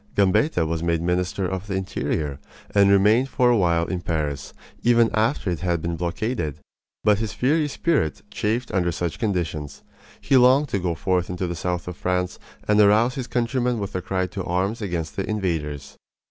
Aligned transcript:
Gambetta 0.15 0.65
was 0.65 0.81
made 0.81 0.99
minister 0.99 1.45
of 1.45 1.67
the 1.67 1.75
interior, 1.75 2.39
and 2.73 2.89
remained 2.89 3.29
for 3.29 3.51
a 3.51 3.55
while 3.55 3.85
in 3.85 4.01
Paris 4.01 4.51
even 4.81 5.11
after 5.13 5.51
it 5.51 5.59
had 5.59 5.79
been 5.79 5.95
blockaded. 5.95 6.57
But 7.03 7.19
his 7.19 7.33
fiery 7.33 7.67
spirit 7.67 8.23
chafed 8.31 8.71
under 8.73 8.91
such 8.91 9.19
conditions. 9.19 9.83
He 10.19 10.37
longed 10.37 10.69
to 10.69 10.79
go 10.79 10.95
forth 10.95 11.29
into 11.29 11.45
the 11.45 11.53
south 11.53 11.87
of 11.87 11.97
France 11.97 12.39
and 12.67 12.81
arouse 12.81 13.13
his 13.13 13.27
countrymen 13.27 13.77
with 13.77 13.93
a 13.93 14.01
cry 14.01 14.25
to 14.25 14.43
arms 14.43 14.81
against 14.81 15.17
the 15.17 15.29
invaders. 15.29 15.97